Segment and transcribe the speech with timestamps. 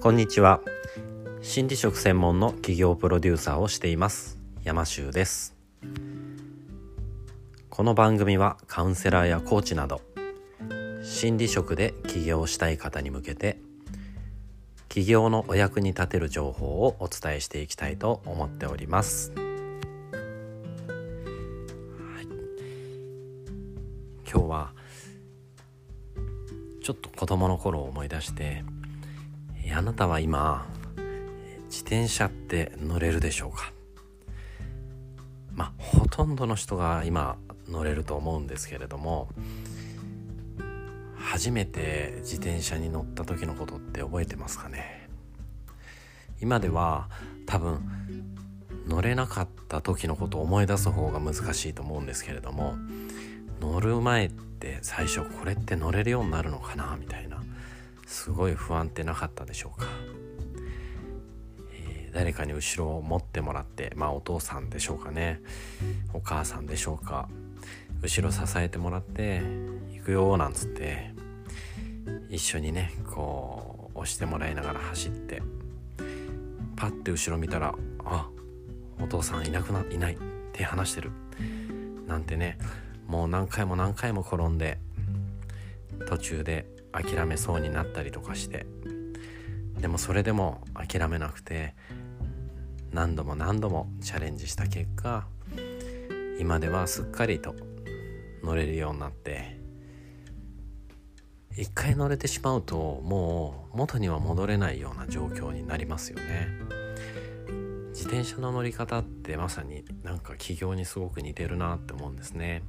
[0.00, 0.60] こんにちは。
[1.42, 4.38] 心理職専門の企業プロデューサーをしています。
[4.62, 5.56] 山修です。
[7.68, 10.00] この番組はカウンセラーやコーチなど
[11.02, 13.58] 心理職で起業したい方に向けて
[14.88, 19.42] 起業のお役に立てる情報をお伝えしていきたいと思っております、はい、
[24.30, 24.72] 今日は
[26.84, 28.62] ちょっと子供の頃を思い出して
[29.74, 30.66] あなたは今
[31.66, 33.72] 自転車って乗れるでしょうか？
[35.52, 37.36] まあほとんどの人が今
[37.68, 39.28] 乗れると思うんですけれども
[41.16, 45.08] 初めて自転車に乗った時のことって覚えてますかね？
[46.40, 47.08] 今では
[47.46, 47.80] 多分
[48.86, 52.76] 乗れなかった時のことを思い出す方が難しいと思うんですけれども
[53.60, 56.96] 乗る前って最初これって乗れるようになるのかな？
[56.98, 57.27] みたいな。
[58.08, 59.86] すごい不安ってなかったでしょうか、
[61.72, 65.40] えー、誰かに後ろを持ってもらってまあお父さんでしょうかね。
[66.14, 67.28] お母さんでしょうか。
[68.00, 69.42] 後ろ支えてもらって
[69.92, 71.12] 行くよなんつって
[72.30, 75.42] 一緒にねこう押してもらいながら走って
[76.76, 78.28] パッて後ろ見たらあ
[79.02, 80.18] お父さんいなくないないっ
[80.54, 81.10] て話してる。
[82.06, 82.56] なんてね
[83.06, 84.78] もう何回も何回も転んで
[86.06, 88.66] 途中で諦めそうになったりとかして。
[89.80, 91.74] でもそれでも諦めなくて
[92.92, 95.26] 何度も何度もチャレンジした結果
[96.40, 97.54] 今ではすっかりと
[98.42, 99.58] 乗れるようになって
[101.56, 106.48] 一回乗れてしまうともう元には戻れないような状況になりますよね。
[107.88, 112.62] 自転車の乗り方ってまさになんか起業にすごく似てるなって思うんですね。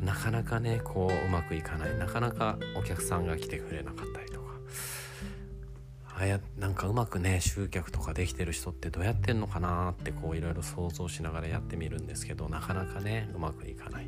[0.00, 1.96] なかなかねこううまくいかない。
[1.96, 4.50] なかなかお客さんが来てくれなかったりとか。
[6.16, 14.06] あやなんかうまくね集客とかできてる人ってどうやってんのかなってこういろいろ想像しながらやってみるんですけどなかなかねうまくいかない。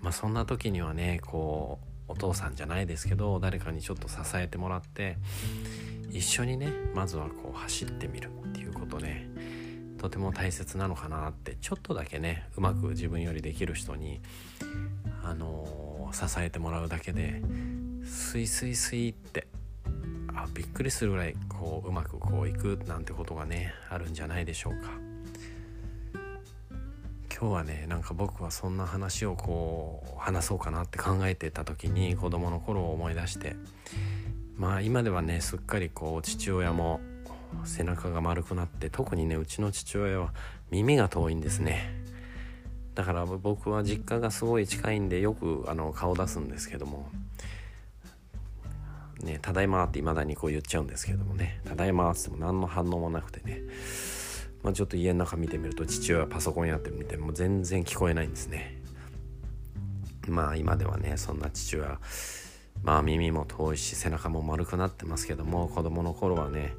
[0.00, 5.16] まあそんな時にはねこうお父さんじゃないですけど誰かにちょっと支えてもらって
[6.10, 9.28] 一緒にねまずはこう走ってみるっていうことね。
[9.98, 14.20] とても大切なのかなってちょっとだけねうまく自分よりできる人に
[15.22, 17.42] あのー、支えてもらうだけで
[18.04, 19.46] スイスイスイって
[20.34, 24.90] あびっくりするぐらいこううまくこういくなんてことがねあるんじゃないでしょうか。
[27.36, 33.56] 今日はねなんか僕はそんな話をこう話そうかなって考えてた時に子供の頃を思い出して
[34.56, 37.00] まあ今ではねすっかりこう父親も
[37.64, 40.32] 背中が丸くなって特にねうちの父親は
[40.70, 42.02] 耳が遠いんですね。
[42.94, 47.08] だから僕は実家がすごい近いんでよくあの顔出すんですけども。
[49.22, 53.62] ね、ただいまって未だにこう言っちゃうんですけどもね、ただいまっても何の反応もなくてね、
[54.62, 58.82] まあ、ちょっと家の中見てみると父親はパソコンやってるみたいも全然聞こえないんですね。
[60.28, 61.98] まあ今ではね、そんな父親、
[62.82, 66.74] まあ耳も遠いし背中も丸くなってますけども、子供の頃はね、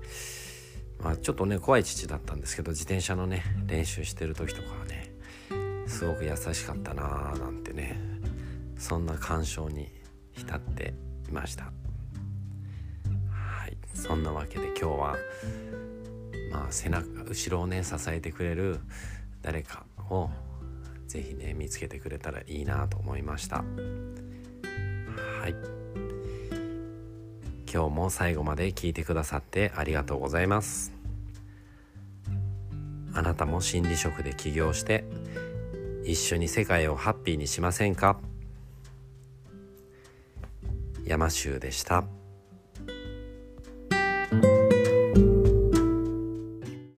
[0.99, 5.11] まあ、ちょっとね怖い父だったんですけど自転車のね練習してる時とかはね
[5.87, 7.99] すごく優しかったなーなんてね
[8.77, 9.89] そんな感傷に
[10.33, 10.93] 浸って
[11.29, 11.65] いました。
[11.65, 11.71] は
[13.67, 13.77] い。
[13.93, 15.15] そんなわけで今日は
[16.51, 18.79] まあ背中後ろをね支えてくれる
[19.41, 20.29] 誰かを
[21.07, 23.57] 是非ね見つけてくれたらいいなと思いました。
[23.57, 23.63] は
[25.47, 25.84] い。
[27.75, 30.93] 今日も最後まで聞いてくださってありがとうございます
[33.13, 35.03] あなたも心理職で起業して
[36.05, 38.17] 一緒に世界をハッピーにしませんか？
[41.03, 42.05] 山州でした。